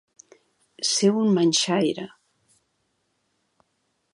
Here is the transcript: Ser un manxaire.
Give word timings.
Ser 0.91 1.09
un 1.23 1.29
manxaire. 1.35 2.07